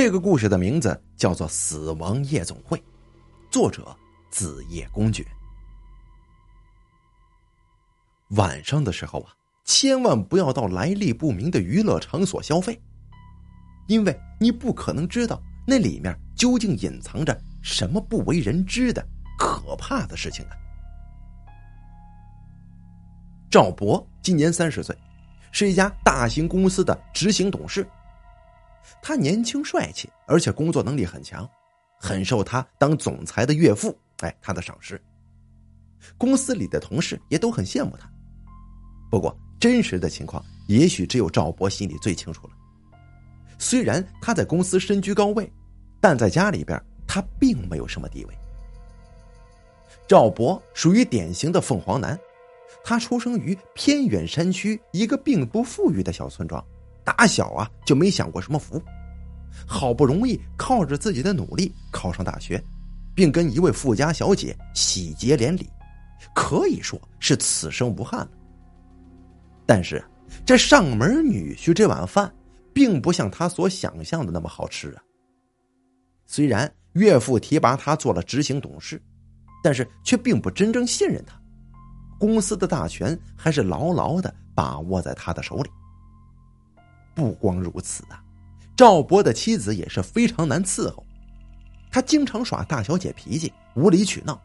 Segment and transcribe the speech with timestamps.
[0.00, 2.78] 这个故事的名字叫做《死亡夜总会》，
[3.50, 3.84] 作者
[4.30, 5.26] 子夜公爵。
[8.36, 9.34] 晚上的时候啊，
[9.64, 12.80] 千万不要到来历不明的娱乐场所消费，
[13.88, 19.04] 因为你不可能知道那里面究竟隐藏着什么不为人知的
[19.36, 20.52] 可怕的事情啊。
[23.50, 24.96] 赵博今年三十岁，
[25.50, 27.84] 是一家大型公司的执行董事。
[29.02, 31.48] 他年轻帅气，而且工作能力很强，
[32.00, 35.00] 很受他当总裁的岳父哎他的赏识。
[36.16, 38.10] 公司里的同事也都很羡慕他。
[39.10, 42.52] 不过真实的情况，也许只有赵博心里最清楚了。
[43.58, 45.50] 虽然他在公司身居高位，
[46.00, 48.38] 但在家里边他并没有什么地位。
[50.06, 52.18] 赵博属于典型的凤凰男，
[52.84, 56.64] 他出生于偏远山区一个并不富裕的小村庄。
[57.08, 58.82] 打小啊就没享过什么福，
[59.66, 62.62] 好不容易靠着自己的努力考上大学，
[63.14, 65.70] 并跟一位富家小姐喜结连理，
[66.34, 68.30] 可以说是此生无憾了。
[69.64, 70.04] 但是
[70.44, 72.30] 这上门女婿这碗饭，
[72.74, 75.02] 并不像他所想象的那么好吃啊。
[76.26, 79.02] 虽然岳父提拔他做了执行董事，
[79.64, 81.40] 但是却并不真正信任他，
[82.18, 85.70] 公司的大权还是牢牢的把握在他的手里。
[87.18, 88.22] 不光如此啊，
[88.76, 91.04] 赵博的妻子也是非常难伺候，
[91.90, 94.40] 他经常耍大小姐脾气，无理取闹，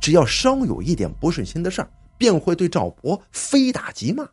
[0.00, 4.26] 只要稍有一点不顺心的事儿，便会对赵博非打即骂，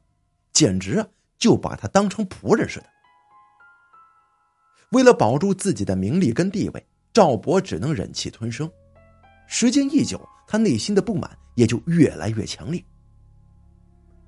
[0.54, 1.06] 简直啊
[1.38, 2.86] 就把他当成仆人似的。
[4.92, 8.72] 为了保住自己的名利跟地位，赵博只能忍气吞声，
[9.46, 12.82] 时间一久，他内心的不满也就越来越强烈。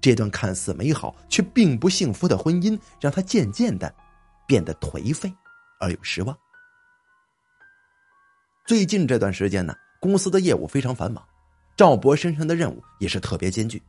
[0.05, 3.91] 这段看似美好却并不幸福的婚姻，让他渐渐的
[4.45, 5.33] 变得颓废
[5.79, 6.37] 而又失望。
[8.67, 11.27] 最近这段时间呢，公司的业务非常繁忙，
[11.75, 13.81] 赵博身上的任务也是特别艰巨，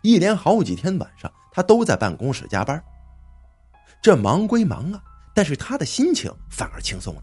[0.00, 2.82] 一连好几天晚上他都在办公室加班。
[4.00, 5.02] 这忙归忙啊，
[5.34, 7.22] 但是他的心情反而轻松了，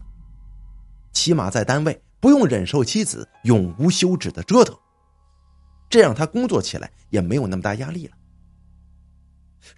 [1.12, 4.78] 起码在单位不用忍受妻子永无休止的折腾。
[5.92, 8.16] 这让他工作起来也没有那么大压力了。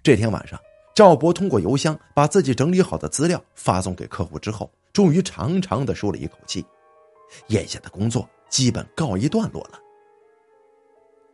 [0.01, 0.57] 这天晚上，
[0.95, 6.65] 赵博通过邮箱把自己整理好的资料发送给客户之后，终于长长的舒了一口气，
[7.47, 9.77] 眼下的工作基本告一段落了。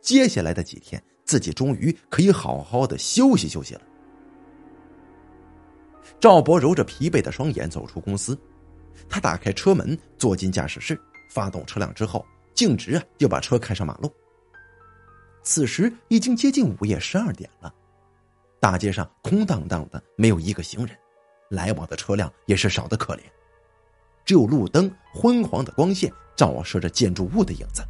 [0.00, 3.82] 接下来的几天，自己终于可以好好的休息休息了。
[6.18, 8.36] 赵博揉着疲惫的双眼走出公司，
[9.08, 11.00] 他打开车门，坐进驾驶室，
[11.30, 14.12] 发动车辆之后，径直啊就把车开上马路。
[15.42, 17.74] 此时已经接近午夜十二点了，
[18.60, 20.96] 大街上空荡荡的，没有一个行人，
[21.50, 23.20] 来往的车辆也是少得可怜，
[24.24, 27.82] 只有路灯昏黄的光线照射着建筑物的影子。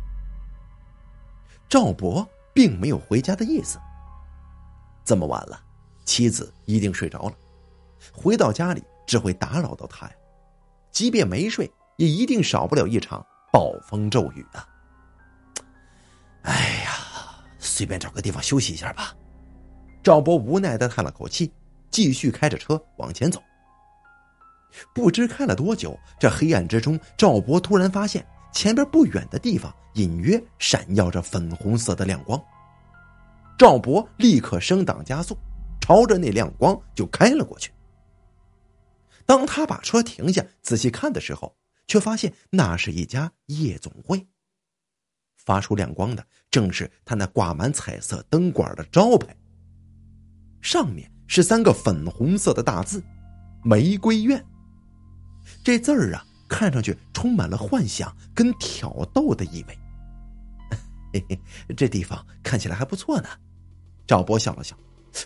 [1.68, 3.78] 赵博并没有回家的意思。
[5.04, 5.60] 这么晚了，
[6.04, 7.34] 妻子一定睡着了，
[8.12, 10.12] 回到家里只会打扰到他呀。
[10.90, 14.68] 即便没睡，也一定少不了一场暴风骤雨啊！
[16.42, 16.81] 哎！
[17.72, 19.16] 随便找个地方休息一下吧。
[20.02, 21.50] 赵博无奈的叹了口气，
[21.90, 23.42] 继续开着车往前走。
[24.94, 32.38] 不知开了多久，这黑暗之中，赵博突然发现前边不远的地方隐约闪耀着粉红色的亮光。
[33.56, 35.36] 赵博立刻升档加速，
[35.80, 37.72] 朝着那亮光就开了过去。
[39.24, 41.56] 当他把车停下，仔细看的时候，
[41.86, 44.26] 却发现那是一家夜总会。
[45.36, 49.36] 发出亮光的正是他那挂满彩色灯管的招牌，
[50.60, 53.02] 上面是三个粉红色的大字
[53.64, 54.44] “玫瑰苑”。
[55.64, 59.78] 这字儿啊，看上去充满了幻想跟挑逗的意味。
[61.12, 61.40] 嘿嘿，
[61.76, 63.28] 这地方看起来还不错呢。
[64.06, 64.76] 赵波笑了笑，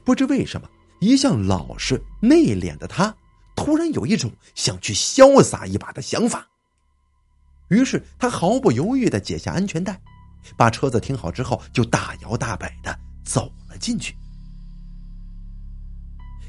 [0.05, 0.69] 不知为什么，
[1.01, 3.15] 一向老实内敛的他，
[3.55, 6.49] 突然有一种想去潇洒一把的想法。
[7.69, 10.01] 于是他毫不犹豫的解下安全带，
[10.57, 14.17] 把车子停好之后，就大摇大摆的走了进去。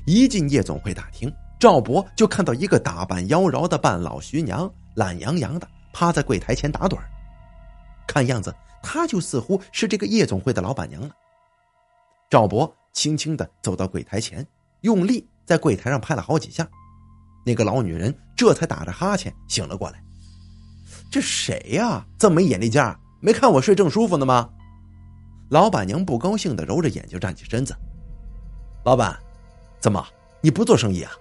[0.05, 6.97] 一进夜总会大厅，赵博就看到一个打扮妖娆的半老徐娘，懒洋洋的趴在柜台前打盹
[8.07, 11.09] 看样子，她就似乎是这个夜总会的老板娘了。
[12.29, 14.47] 赵博轻轻的走到柜台前，
[14.81, 16.65] 用力在柜台上拍了好几下，
[17.45, 20.01] 那个老女人这才打着哈欠醒了过来。
[21.09, 22.05] 这谁呀？
[22.17, 24.49] 这么没眼力劲儿，没看我睡正舒服呢吗？
[25.49, 27.75] 老板娘不高兴的揉着眼睛站起身子。
[28.83, 29.17] 老板，
[29.79, 30.05] 怎么
[30.41, 31.11] 你不做生意啊？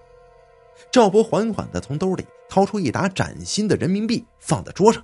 [0.91, 5.03] 赵博缓缓的从兜里掏出一沓崭新的人民币，放在桌上。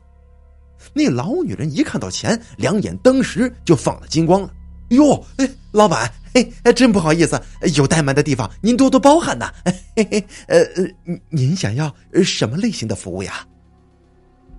[0.93, 4.53] 那老女人一看到钱，两眼当时就放了金光了。
[4.89, 7.41] 哟，哎，老板，嘿，真不好意思，
[7.75, 9.51] 有怠慢的地方，您多多包涵呐。
[9.95, 10.85] 嘿嘿，呃呃，
[11.29, 11.93] 您想要
[12.23, 13.47] 什么类型的服务呀？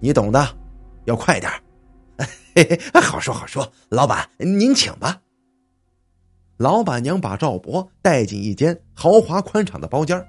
[0.00, 0.56] 你懂的，
[1.04, 1.50] 要快点
[2.54, 5.20] 嘿嘿，好说好说，老板您请吧。
[6.58, 10.24] 老板娘把赵博带进一间豪华宽敞的包间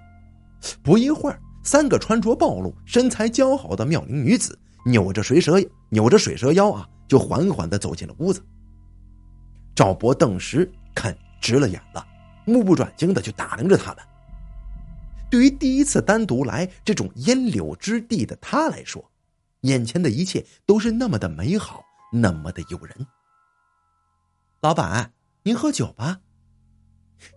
[0.81, 8.43] 不一会儿，三个穿着暴露、身材姣好的妙龄女子扭着水蛇扭着水蛇腰啊，就缓缓的走进了屋子。
[9.75, 12.03] 赵博顿时看直了眼了，
[12.45, 14.03] 目不转睛的就打量着他们。
[15.29, 19.03] 对于第一次单独来这种烟柳之地的他来说，
[19.65, 23.07] 眼前的一切都是那么的美好，那么的诱人。
[24.61, 25.11] 老板，
[25.43, 26.19] 您喝酒吧。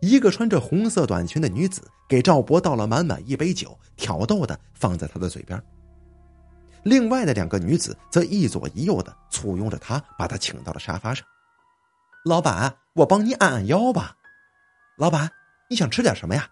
[0.00, 5.62] 一个穿着红色短裙的女子给赵博倒了满满一杯酒，挑逗的放在他的嘴边。
[6.82, 11.26] 另外的两个女子则一左一右的簇拥着他，把他请到了沙发上。
[12.24, 14.16] 老板，我帮你按按腰吧。
[14.98, 15.30] 老板，
[15.70, 16.50] 你想吃点什么呀？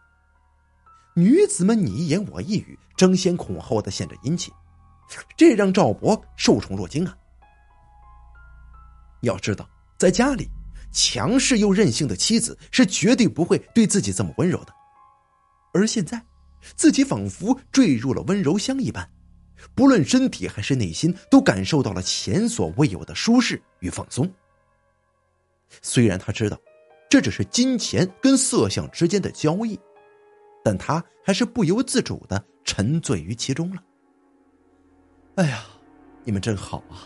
[1.15, 4.55] 女子们你一言我一语，争先恐后的献着殷勤，
[5.37, 7.17] 这让赵博受宠若惊啊。
[9.23, 9.69] 要知道，
[9.99, 10.49] 在家里。
[10.93, 14.73] 强势又任性的妻子是绝对不会对自己这么温柔的，
[15.75, 16.25] 而现在，
[16.75, 19.07] 自己仿佛坠入了温柔乡一般，
[19.75, 24.33] 不论身体还是内心都感受到了前所未有的舒适与放松。
[25.83, 26.59] 虽然他知道，
[27.11, 29.79] 这只是金钱跟色相之间的交易，
[30.65, 33.83] 但他还是不由自主的沉醉于其中了。
[35.37, 35.65] 哎呀，
[36.25, 37.05] 你们真好啊！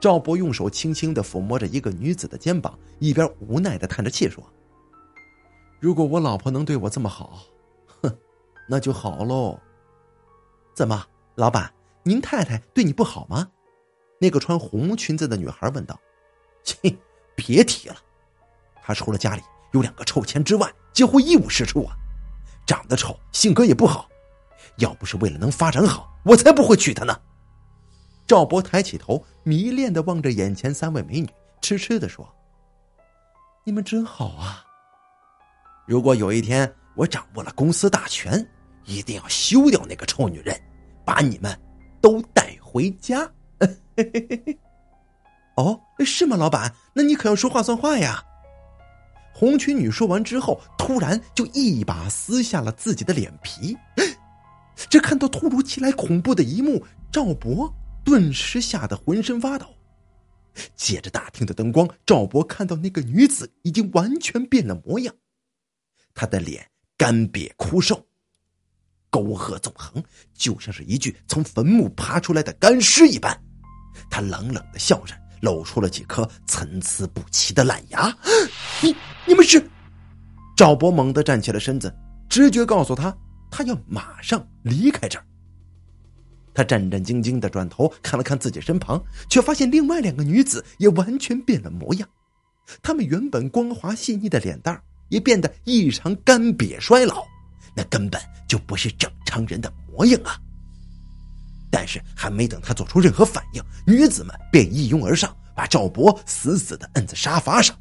[0.00, 4.42] 赵博用手轻轻的抚摸着一个女子的肩膀，一边无奈的叹着气说
[5.78, 7.38] ：“如果我老婆能对我这么好，
[8.02, 8.12] 哼，
[8.68, 9.56] 那就好喽。
[10.74, 11.06] 怎么，
[11.36, 13.48] 老板，您太太对你不好吗？”
[14.20, 15.96] 那个穿红裙子的女孩问道。
[16.64, 16.92] “切，
[17.36, 17.96] 别提了，
[18.82, 21.94] 她除了家里有两个臭钱之外，几乎一无是处啊。
[22.66, 24.08] 长得丑，性格也不好。
[24.78, 27.16] 要不是为了能发展好，我才不会娶她呢。”
[28.28, 31.26] 赵博抬起头，迷恋的望着眼前三位美女，
[31.62, 32.28] 痴痴的说
[33.64, 34.62] ：“你们真好啊！
[35.86, 38.46] 如果有一天我掌握了公司大权，
[38.84, 40.54] 一定要休掉那个臭女人，
[41.06, 41.58] 把你们
[42.02, 43.26] 都带回家。
[45.56, 46.74] ”哦，是吗，老板？
[46.92, 48.22] 那你可要说话算话呀！
[49.32, 53.74] 红裙女说完之后，突然就一把撕下了自己的脸皮。
[54.90, 57.72] 这看到突如其来恐怖的一幕，赵博。
[58.08, 59.66] 顿时吓得浑身发抖。
[60.74, 65.14] 借着大厅的灯光，赵博看到那个女子已经完全变了模样。
[66.14, 66.66] 她的脸
[66.96, 68.06] 干瘪枯瘦，
[69.10, 70.02] 沟壑纵横，
[70.32, 73.38] 就像是一具从坟墓爬出来的干尸一般。
[74.10, 78.08] 她冷冷的笑着，露出了几颗参差不齐的烂牙。
[78.82, 78.96] 你
[79.26, 79.62] 你们是？
[80.56, 81.94] 赵博猛地站起了身子，
[82.26, 83.14] 直觉告诉他，
[83.50, 85.24] 他要马上离开这儿。
[86.58, 89.00] 他战战兢兢的转头看了看自己身旁，
[89.30, 92.08] 却发现另外两个女子也完全变了模样。
[92.82, 97.24] 她们原本光滑细腻的脸蛋也变得异常干瘪衰老，
[97.76, 100.36] 那根本就不是正常人的模样啊！
[101.70, 107.78] 但是还没等他做出任何反应，女子们便一拥而上，把赵博死死的摁在沙发上。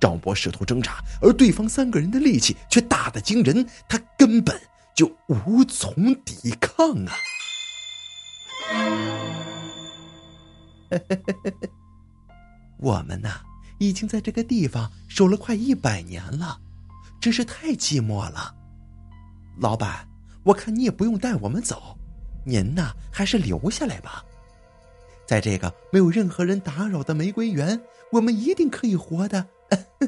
[0.00, 4.60] 赵博试图挣扎，而对方三个人的力气却大得惊人，他根本
[4.96, 7.12] 就无从抵抗啊！
[12.78, 13.40] 我们呐，
[13.78, 16.60] 已经在这个地方守了快一百年了，
[17.20, 18.54] 真是太寂寞了。
[19.58, 20.06] 老板，
[20.44, 21.96] 我看你也不用带我们走，
[22.44, 24.24] 您呐还是留下来吧。
[25.26, 27.80] 在这个没有任何人打扰的玫瑰园，
[28.12, 29.46] 我们一定可以活得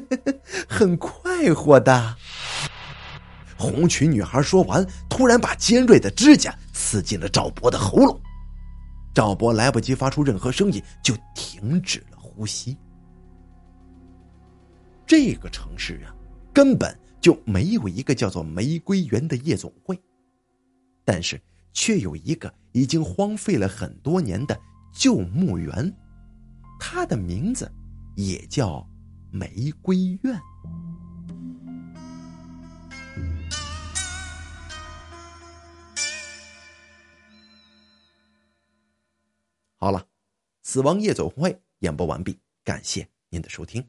[0.69, 2.15] 很快活的。
[3.57, 8.21] 红裙女孩说完，突然把尖锐的指甲刺进了赵博的喉咙。
[9.19, 12.77] 赵博来不及发出任何声音，就停止了呼吸。
[15.05, 16.15] 这个城市啊，
[16.53, 20.01] 根本就没有一个叫做玫瑰园的夜总会，
[21.03, 21.37] 但是
[21.73, 24.57] 却有一个已经荒废了很多年的
[24.93, 25.93] 旧墓园，
[26.79, 27.69] 它的名字
[28.15, 28.87] 也叫
[29.31, 30.39] 玫瑰院。
[40.71, 43.83] 死亡夜总会演播完毕，感谢您的收听。